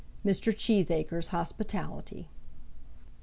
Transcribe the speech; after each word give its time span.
Mr. 0.25 0.51
Cheesacre's 0.51 1.27
Hospitality. 1.29 2.27